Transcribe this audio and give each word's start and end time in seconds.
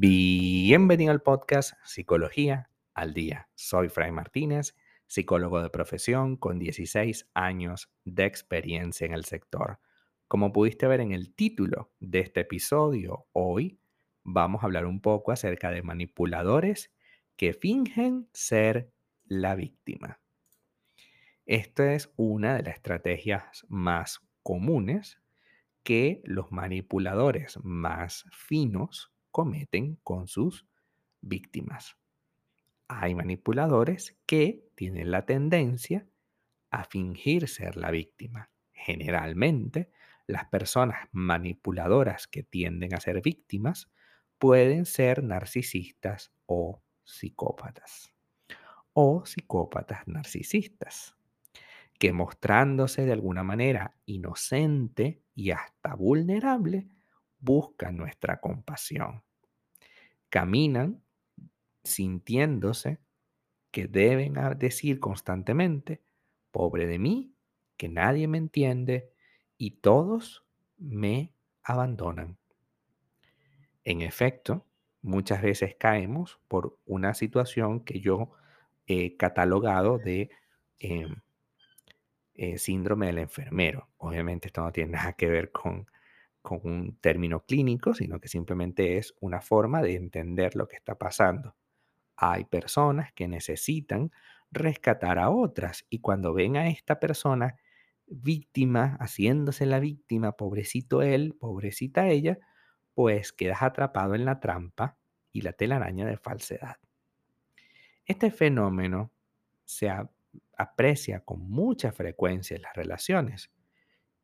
Bienvenido 0.00 1.10
al 1.10 1.22
podcast 1.22 1.72
Psicología 1.84 2.70
al 2.94 3.14
Día. 3.14 3.48
Soy 3.56 3.88
Fray 3.88 4.12
Martínez, 4.12 4.76
psicólogo 5.08 5.60
de 5.60 5.70
profesión 5.70 6.36
con 6.36 6.58
16 6.58 7.28
años 7.34 7.90
de 8.04 8.24
experiencia 8.26 9.06
en 9.06 9.12
el 9.12 9.24
sector. 9.24 9.80
Como 10.28 10.52
pudiste 10.52 10.86
ver 10.86 11.00
en 11.00 11.10
el 11.10 11.34
título 11.34 11.90
de 11.98 12.20
este 12.20 12.42
episodio, 12.42 13.26
hoy 13.32 13.80
vamos 14.22 14.62
a 14.62 14.66
hablar 14.66 14.86
un 14.86 15.00
poco 15.00 15.32
acerca 15.32 15.70
de 15.70 15.82
manipuladores 15.82 16.92
que 17.36 17.54
fingen 17.54 18.28
ser 18.32 18.92
la 19.24 19.54
víctima. 19.54 20.20
Esta 21.48 21.94
es 21.94 22.12
una 22.16 22.56
de 22.56 22.62
las 22.62 22.74
estrategias 22.74 23.64
más 23.70 24.20
comunes 24.42 25.18
que 25.82 26.20
los 26.24 26.52
manipuladores 26.52 27.58
más 27.62 28.26
finos 28.30 29.14
cometen 29.30 29.96
con 30.04 30.28
sus 30.28 30.66
víctimas. 31.22 31.96
Hay 32.86 33.14
manipuladores 33.14 34.14
que 34.26 34.68
tienen 34.74 35.10
la 35.10 35.24
tendencia 35.24 36.06
a 36.70 36.84
fingir 36.84 37.48
ser 37.48 37.78
la 37.78 37.90
víctima. 37.92 38.50
Generalmente, 38.74 39.90
las 40.26 40.44
personas 40.50 41.08
manipuladoras 41.12 42.26
que 42.26 42.42
tienden 42.42 42.92
a 42.92 43.00
ser 43.00 43.22
víctimas 43.22 43.90
pueden 44.36 44.84
ser 44.84 45.24
narcisistas 45.24 46.30
o 46.44 46.82
psicópatas. 47.04 48.12
O 48.92 49.24
psicópatas 49.24 50.06
narcisistas, 50.06 51.17
que 51.98 52.12
mostrándose 52.12 53.04
de 53.04 53.12
alguna 53.12 53.42
manera 53.42 53.96
inocente 54.06 55.22
y 55.34 55.50
hasta 55.50 55.94
vulnerable, 55.94 56.88
buscan 57.40 57.96
nuestra 57.96 58.40
compasión. 58.40 59.22
Caminan 60.30 61.02
sintiéndose 61.82 63.00
que 63.70 63.86
deben 63.86 64.34
decir 64.58 65.00
constantemente, 65.00 66.02
pobre 66.50 66.86
de 66.86 66.98
mí, 66.98 67.34
que 67.76 67.88
nadie 67.88 68.28
me 68.28 68.38
entiende 68.38 69.12
y 69.56 69.72
todos 69.72 70.44
me 70.78 71.32
abandonan. 71.62 72.38
En 73.84 74.02
efecto, 74.02 74.66
muchas 75.02 75.42
veces 75.42 75.74
caemos 75.76 76.40
por 76.48 76.78
una 76.86 77.14
situación 77.14 77.84
que 77.84 78.00
yo 78.00 78.32
he 78.86 79.16
catalogado 79.16 79.98
de 79.98 80.30
em, 80.78 81.16
eh, 82.38 82.56
síndrome 82.56 83.08
del 83.08 83.18
enfermero. 83.18 83.90
Obviamente 83.98 84.48
esto 84.48 84.62
no 84.62 84.72
tiene 84.72 84.92
nada 84.96 85.12
que 85.12 85.28
ver 85.28 85.52
con 85.52 85.86
con 86.48 86.60
un 86.64 86.96
término 87.00 87.44
clínico, 87.44 87.92
sino 87.92 88.20
que 88.20 88.28
simplemente 88.28 88.96
es 88.96 89.14
una 89.20 89.42
forma 89.42 89.82
de 89.82 89.96
entender 89.96 90.56
lo 90.56 90.66
que 90.66 90.76
está 90.76 90.96
pasando. 90.96 91.54
Hay 92.16 92.46
personas 92.46 93.12
que 93.12 93.28
necesitan 93.28 94.12
rescatar 94.50 95.18
a 95.18 95.28
otras 95.28 95.84
y 95.90 95.98
cuando 96.00 96.32
ven 96.32 96.56
a 96.56 96.68
esta 96.68 96.98
persona 97.00 97.56
víctima, 98.06 98.96
haciéndose 98.98 99.66
la 99.66 99.78
víctima, 99.78 100.32
pobrecito 100.32 101.02
él, 101.02 101.36
pobrecita 101.38 102.08
ella, 102.08 102.38
pues 102.94 103.34
quedas 103.34 103.62
atrapado 103.62 104.14
en 104.14 104.24
la 104.24 104.40
trampa 104.40 104.96
y 105.32 105.42
la 105.42 105.52
telaraña 105.52 106.06
de 106.06 106.16
falsedad. 106.16 106.76
Este 108.06 108.30
fenómeno 108.30 109.12
se 109.64 109.90
aprecia 110.56 111.20
con 111.20 111.48
mucha 111.48 111.92
frecuencia 111.92 112.56
en 112.56 112.62
las 112.62 112.74
relaciones 112.74 113.50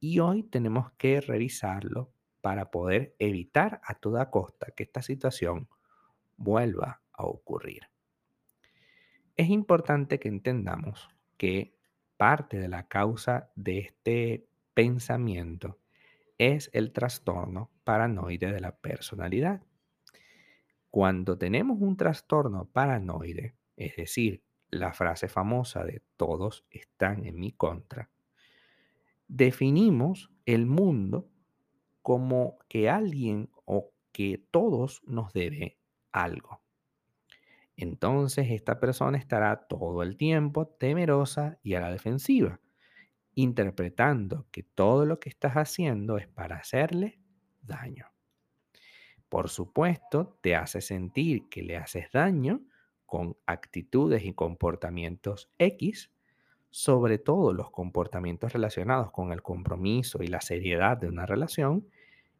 y 0.00 0.18
hoy 0.18 0.42
tenemos 0.42 0.92
que 0.92 1.20
revisarlo 1.20 2.12
para 2.40 2.70
poder 2.70 3.16
evitar 3.18 3.80
a 3.84 3.94
toda 3.94 4.30
costa 4.30 4.72
que 4.76 4.82
esta 4.82 5.00
situación 5.00 5.68
vuelva 6.36 7.02
a 7.12 7.24
ocurrir. 7.24 7.88
Es 9.36 9.48
importante 9.48 10.20
que 10.20 10.28
entendamos 10.28 11.08
que 11.36 11.74
parte 12.16 12.58
de 12.58 12.68
la 12.68 12.86
causa 12.86 13.50
de 13.56 13.78
este 13.78 14.46
pensamiento 14.74 15.80
es 16.38 16.70
el 16.72 16.92
trastorno 16.92 17.70
paranoide 17.84 18.52
de 18.52 18.60
la 18.60 18.76
personalidad. 18.76 19.62
Cuando 20.90 21.38
tenemos 21.38 21.78
un 21.80 21.96
trastorno 21.96 22.66
paranoide, 22.66 23.56
es 23.76 23.96
decir, 23.96 24.43
la 24.74 24.92
frase 24.92 25.28
famosa 25.28 25.84
de 25.84 26.02
todos 26.16 26.66
están 26.70 27.24
en 27.24 27.38
mi 27.38 27.52
contra, 27.52 28.10
definimos 29.28 30.30
el 30.46 30.66
mundo 30.66 31.28
como 32.02 32.58
que 32.68 32.90
alguien 32.90 33.50
o 33.64 33.92
que 34.12 34.44
todos 34.50 35.02
nos 35.06 35.32
debe 35.32 35.78
algo. 36.12 36.60
Entonces 37.76 38.50
esta 38.50 38.78
persona 38.78 39.18
estará 39.18 39.66
todo 39.66 40.02
el 40.02 40.16
tiempo 40.16 40.68
temerosa 40.68 41.58
y 41.62 41.74
a 41.74 41.80
la 41.80 41.90
defensiva, 41.90 42.60
interpretando 43.34 44.46
que 44.52 44.62
todo 44.62 45.06
lo 45.06 45.18
que 45.18 45.28
estás 45.28 45.54
haciendo 45.54 46.18
es 46.18 46.28
para 46.28 46.56
hacerle 46.56 47.18
daño. 47.62 48.06
Por 49.28 49.48
supuesto, 49.48 50.38
te 50.42 50.54
hace 50.54 50.80
sentir 50.80 51.48
que 51.48 51.62
le 51.62 51.76
haces 51.76 52.10
daño 52.12 52.60
con 53.14 53.36
actitudes 53.46 54.24
y 54.24 54.32
comportamientos 54.32 55.48
X 55.58 56.10
sobre 56.70 57.18
todo 57.18 57.52
los 57.52 57.70
comportamientos 57.70 58.52
relacionados 58.52 59.12
con 59.12 59.30
el 59.30 59.40
compromiso 59.40 60.24
y 60.24 60.26
la 60.26 60.40
seriedad 60.40 60.96
de 60.96 61.06
una 61.06 61.24
relación 61.24 61.86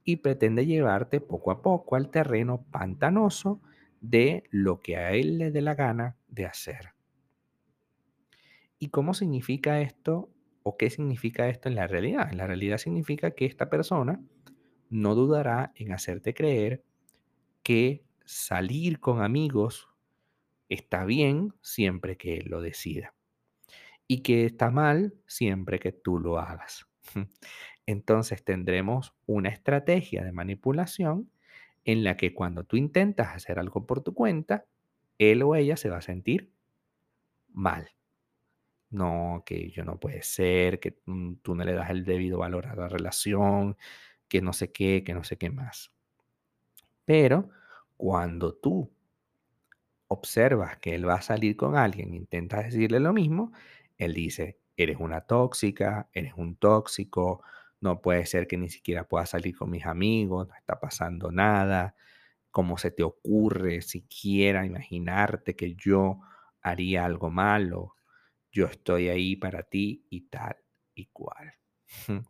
y 0.02 0.16
pretende 0.16 0.66
llevarte 0.66 1.20
poco 1.20 1.52
a 1.52 1.62
poco 1.62 1.94
al 1.94 2.10
terreno 2.10 2.64
pantanoso 2.72 3.60
de 4.00 4.42
lo 4.50 4.80
que 4.80 4.96
a 4.96 5.12
él 5.12 5.38
le 5.38 5.52
dé 5.52 5.62
la 5.62 5.76
gana 5.76 6.16
de 6.26 6.46
hacer. 6.46 6.94
¿Y 8.80 8.88
cómo 8.88 9.14
significa 9.14 9.80
esto 9.80 10.28
o 10.64 10.76
qué 10.76 10.90
significa 10.90 11.48
esto 11.48 11.68
en 11.68 11.76
la 11.76 11.86
realidad? 11.86 12.32
En 12.32 12.38
la 12.38 12.48
realidad 12.48 12.78
significa 12.78 13.30
que 13.30 13.46
esta 13.46 13.70
persona 13.70 14.20
no 14.90 15.14
dudará 15.14 15.70
en 15.76 15.92
hacerte 15.92 16.34
creer 16.34 16.82
que 17.62 18.02
salir 18.24 18.98
con 18.98 19.22
amigos 19.22 19.93
está 20.68 21.04
bien 21.04 21.52
siempre 21.62 22.16
que 22.16 22.38
él 22.38 22.46
lo 22.48 22.60
decida 22.60 23.14
y 24.06 24.22
que 24.22 24.44
está 24.46 24.70
mal 24.70 25.14
siempre 25.26 25.78
que 25.78 25.92
tú 25.92 26.18
lo 26.18 26.38
hagas. 26.38 26.86
Entonces 27.86 28.44
tendremos 28.44 29.14
una 29.26 29.50
estrategia 29.50 30.24
de 30.24 30.32
manipulación 30.32 31.30
en 31.84 32.04
la 32.04 32.16
que 32.16 32.34
cuando 32.34 32.64
tú 32.64 32.76
intentas 32.76 33.34
hacer 33.34 33.58
algo 33.58 33.86
por 33.86 34.02
tu 34.02 34.14
cuenta, 34.14 34.66
él 35.18 35.42
o 35.42 35.54
ella 35.54 35.76
se 35.76 35.90
va 35.90 35.98
a 35.98 36.02
sentir 36.02 36.50
mal. 37.52 37.90
No, 38.90 39.42
que 39.44 39.70
yo 39.70 39.84
no 39.84 39.98
puede 39.98 40.22
ser, 40.22 40.80
que 40.80 40.98
mm, 41.04 41.34
tú 41.42 41.54
no 41.54 41.64
le 41.64 41.72
das 41.74 41.90
el 41.90 42.04
debido 42.04 42.38
valor 42.38 42.66
a 42.66 42.76
la 42.76 42.88
relación, 42.88 43.76
que 44.28 44.40
no 44.40 44.52
sé 44.52 44.72
qué, 44.72 45.02
que 45.04 45.14
no 45.14 45.24
sé 45.24 45.36
qué 45.36 45.50
más. 45.50 45.92
Pero 47.04 47.50
cuando 47.96 48.54
tú 48.54 48.93
observas 50.08 50.78
que 50.78 50.94
él 50.94 51.08
va 51.08 51.14
a 51.14 51.22
salir 51.22 51.56
con 51.56 51.76
alguien, 51.76 52.14
intentas 52.14 52.64
decirle 52.66 53.00
lo 53.00 53.12
mismo, 53.12 53.52
él 53.98 54.14
dice, 54.14 54.58
eres 54.76 54.98
una 55.00 55.22
tóxica, 55.22 56.08
eres 56.12 56.34
un 56.36 56.56
tóxico, 56.56 57.42
no 57.80 58.00
puede 58.00 58.26
ser 58.26 58.46
que 58.46 58.56
ni 58.56 58.70
siquiera 58.70 59.06
pueda 59.06 59.26
salir 59.26 59.56
con 59.56 59.70
mis 59.70 59.86
amigos, 59.86 60.48
no 60.48 60.54
está 60.54 60.80
pasando 60.80 61.30
nada, 61.30 61.94
cómo 62.50 62.78
se 62.78 62.90
te 62.90 63.02
ocurre 63.02 63.82
siquiera 63.82 64.64
imaginarte 64.64 65.56
que 65.56 65.74
yo 65.74 66.20
haría 66.62 67.04
algo 67.04 67.30
malo, 67.30 67.96
yo 68.52 68.66
estoy 68.66 69.08
ahí 69.08 69.36
para 69.36 69.64
ti 69.64 70.06
y 70.08 70.22
tal 70.28 70.56
y 70.94 71.06
cual. 71.06 71.54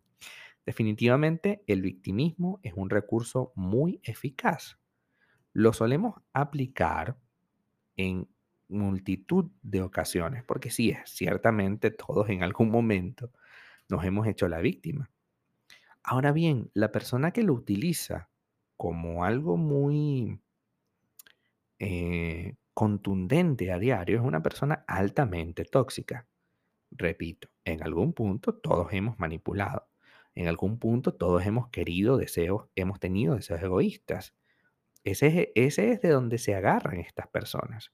Definitivamente 0.67 1.63
el 1.67 1.83
victimismo 1.83 2.59
es 2.63 2.73
un 2.75 2.89
recurso 2.89 3.53
muy 3.55 4.01
eficaz. 4.03 4.79
Lo 5.53 5.73
solemos 5.73 6.21
aplicar 6.33 7.19
en 7.97 8.29
multitud 8.69 9.51
de 9.63 9.83
ocasiones, 9.83 10.45
porque 10.45 10.71
sí, 10.71 10.91
es 10.91 11.11
ciertamente 11.11 11.91
todos 11.91 12.29
en 12.29 12.43
algún 12.43 12.71
momento 12.71 13.31
nos 13.89 14.05
hemos 14.05 14.27
hecho 14.27 14.49
la 14.49 14.61
víctima. 14.61 15.11
Ahora 16.03 16.33
bien, 16.33 16.71
la 16.75 16.93
persona 16.93 17.31
que 17.33 17.43
lo 17.43 17.55
utiliza 17.55 18.29
como 18.77 19.25
algo 19.25 19.57
muy 19.57 20.41
eh, 21.79 22.57
contundente 22.75 23.73
a 23.73 23.79
diario 23.79 24.19
es 24.19 24.23
una 24.23 24.43
persona 24.43 24.85
altamente 24.87 25.65
tóxica. 25.65 26.27
Repito, 26.91 27.49
en 27.65 27.83
algún 27.83 28.13
punto 28.13 28.55
todos 28.55 28.93
hemos 28.93 29.19
manipulado. 29.19 29.89
En 30.35 30.49
algún 30.49 30.79
punto 30.79 31.15
todos 31.15 31.47
hemos 31.47 31.69
querido 31.69 32.17
deseos, 32.17 32.69
hemos 32.75 33.01
tenido 33.01 33.37
deseos 33.37 33.63
egoístas. 33.63 34.35
Ese, 35.05 35.53
es 35.55 35.77
de 35.77 36.09
donde 36.09 36.39
se 36.39 36.55
agarran 36.55 36.99
estas 36.99 37.29
personas. 37.29 37.93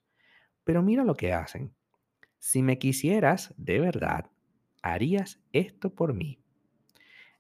Pero 0.63 0.83
mira 0.83 1.05
lo 1.05 1.17
que 1.17 1.33
hacen. 1.33 1.75
Si 2.39 2.63
me 2.63 2.79
quisieras 2.79 3.53
de 3.57 3.81
verdad, 3.81 4.31
harías 4.81 5.41
esto 5.53 5.95
por 5.95 6.15
mí. 6.15 6.41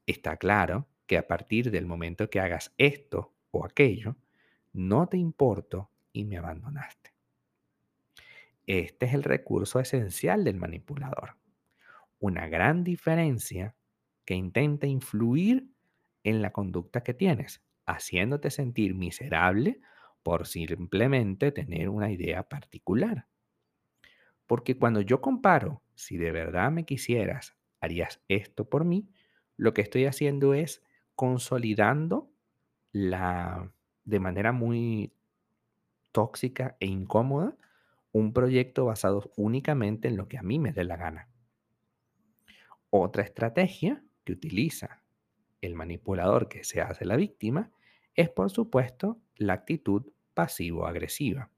Está 0.06 0.37
claro 0.37 0.88
que 1.06 1.17
a 1.17 1.26
partir 1.26 1.70
del 1.70 1.87
momento 1.87 2.28
que 2.28 2.40
hagas 2.40 2.75
esto 2.78 3.32
o 3.52 3.64
aquello, 3.64 4.17
no 4.72 5.08
te 5.08 5.17
importo 5.17 5.90
y 6.12 6.25
me 6.25 6.37
abandonaste. 6.37 7.14
Este 8.66 9.06
es 9.06 9.14
el 9.14 9.23
recurso 9.23 9.81
esencial 9.81 10.44
del 10.44 10.56
manipulador. 10.56 11.37
Una 12.19 12.49
gran 12.49 12.84
diferencia 12.84 13.75
que 14.25 14.34
intenta 14.34 14.87
influir 14.87 15.70
en 16.23 16.43
la 16.43 16.52
conducta 16.52 17.02
que 17.02 17.14
tienes, 17.14 17.62
haciéndote 17.90 18.50
sentir 18.50 18.94
miserable 18.94 19.81
por 20.22 20.46
simplemente 20.46 21.52
tener 21.52 21.88
una 21.88 22.10
idea 22.10 22.48
particular. 22.48 23.26
Porque 24.46 24.76
cuando 24.76 25.00
yo 25.00 25.20
comparo, 25.20 25.82
si 25.94 26.16
de 26.16 26.32
verdad 26.32 26.70
me 26.70 26.84
quisieras, 26.84 27.56
harías 27.81 28.22
esto 28.28 28.69
por 28.69 28.84
mí, 28.84 29.08
lo 29.56 29.75
que 29.75 29.82
estoy 29.82 30.06
haciendo 30.06 30.54
es 30.54 30.82
consolidando 31.14 32.31
la, 32.92 33.72
de 34.04 34.20
manera 34.20 34.52
muy 34.52 35.12
tóxica 36.12 36.76
e 36.81 36.87
incómoda 36.87 37.56
un 38.12 38.32
proyecto 38.32 38.87
basado 38.87 39.31
únicamente 39.37 40.08
en 40.08 40.16
lo 40.16 40.28
que 40.28 40.38
a 40.38 40.42
mí 40.42 40.58
me 40.58 40.72
dé 40.72 40.84
la 40.84 40.96
gana. 40.96 41.28
Otra 42.90 43.22
estrategia 43.22 44.02
que 44.25 44.32
utiliza 44.32 45.02
el 45.60 45.75
manipulador 45.75 46.48
que 46.48 46.64
se 46.64 46.81
hace 46.81 47.04
la 47.04 47.16
víctima 47.16 47.70
es, 48.20 48.31
por 48.31 48.50
supuesto, 48.50 49.19
la 49.37 49.55
actitud 49.55 50.12
pasivo-agresiva. 50.34 51.50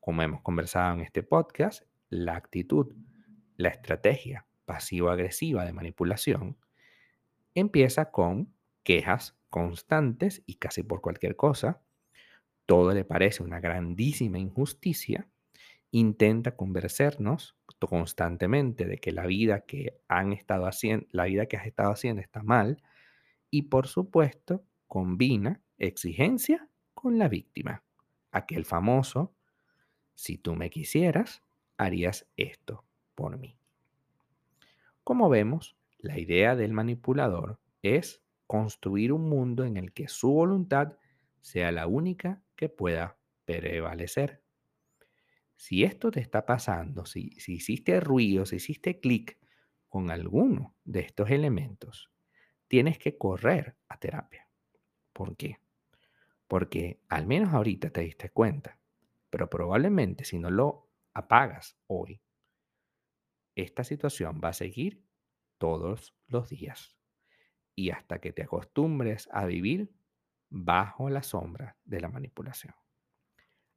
Como 0.00 0.22
hemos 0.22 0.42
conversado 0.42 0.94
en 0.94 1.00
este 1.00 1.22
podcast, 1.22 1.84
la 2.08 2.36
actitud, 2.36 2.94
la 3.56 3.68
estrategia 3.68 4.46
pasivo-agresiva 4.64 5.64
de 5.64 5.72
manipulación 5.72 6.56
empieza 7.54 8.10
con 8.10 8.52
quejas 8.82 9.36
constantes 9.48 10.42
y 10.46 10.54
casi 10.54 10.82
por 10.82 11.00
cualquier 11.00 11.36
cosa. 11.36 11.80
Todo 12.66 12.92
le 12.92 13.04
parece 13.04 13.42
una 13.42 13.60
grandísima 13.60 14.38
injusticia 14.38 15.28
intenta 15.90 16.56
convencernos 16.56 17.54
constantemente 17.78 18.86
de 18.86 18.98
que 18.98 19.12
la 19.12 19.26
vida 19.26 19.60
que 19.60 20.00
han 20.08 20.32
estado 20.32 20.66
haciendo, 20.66 21.06
la 21.10 21.24
vida 21.24 21.46
que 21.46 21.56
has 21.56 21.66
estado 21.66 21.92
haciendo 21.92 22.22
está 22.22 22.42
mal 22.42 22.82
y 23.50 23.62
por 23.62 23.86
supuesto 23.86 24.64
combina 24.88 25.61
exigencia 25.78 26.68
con 26.94 27.18
la 27.18 27.28
víctima. 27.28 27.82
Aquel 28.30 28.64
famoso, 28.64 29.34
si 30.14 30.38
tú 30.38 30.54
me 30.54 30.70
quisieras, 30.70 31.42
harías 31.76 32.26
esto 32.36 32.84
por 33.14 33.38
mí. 33.38 33.58
Como 35.04 35.28
vemos, 35.28 35.76
la 35.98 36.18
idea 36.18 36.56
del 36.56 36.72
manipulador 36.72 37.58
es 37.82 38.22
construir 38.46 39.12
un 39.12 39.28
mundo 39.28 39.64
en 39.64 39.76
el 39.76 39.92
que 39.92 40.08
su 40.08 40.30
voluntad 40.30 40.96
sea 41.40 41.72
la 41.72 41.86
única 41.86 42.42
que 42.54 42.68
pueda 42.68 43.16
prevalecer. 43.44 44.42
Si 45.56 45.84
esto 45.84 46.10
te 46.10 46.20
está 46.20 46.44
pasando, 46.44 47.06
si, 47.06 47.30
hiciste 47.46 48.00
ruido, 48.00 48.46
si 48.46 48.56
hiciste 48.56 49.00
clic 49.00 49.38
con 49.88 50.10
alguno 50.10 50.74
de 50.84 51.00
estos 51.00 51.30
elementos, 51.30 52.10
tienes 52.68 52.98
que 52.98 53.16
correr 53.16 53.76
a 53.88 53.98
terapia. 53.98 54.48
¿Por 55.12 55.36
qué? 55.36 55.61
Porque 56.52 57.00
al 57.08 57.26
menos 57.26 57.54
ahorita 57.54 57.88
te 57.88 58.02
diste 58.02 58.28
cuenta, 58.28 58.78
pero 59.30 59.48
probablemente 59.48 60.26
si 60.26 60.38
no 60.38 60.50
lo 60.50 60.90
apagas 61.14 61.78
hoy, 61.86 62.20
esta 63.54 63.84
situación 63.84 64.38
va 64.44 64.50
a 64.50 64.52
seguir 64.52 65.02
todos 65.56 66.14
los 66.26 66.50
días 66.50 66.94
y 67.74 67.88
hasta 67.88 68.18
que 68.18 68.34
te 68.34 68.42
acostumbres 68.42 69.30
a 69.32 69.46
vivir 69.46 69.94
bajo 70.50 71.08
la 71.08 71.22
sombra 71.22 71.78
de 71.86 72.02
la 72.02 72.10
manipulación. 72.10 72.74